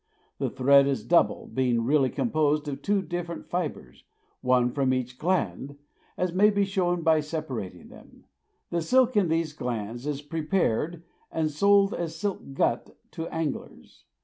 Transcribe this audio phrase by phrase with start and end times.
[0.39, 4.03] The thread is double, being really composed of two different fibres,
[4.41, 5.77] one from each gland,
[6.17, 8.25] as may be shown by separating them.
[8.71, 14.05] The silk in these glands is prepared and sold as silk "gut" to anglers.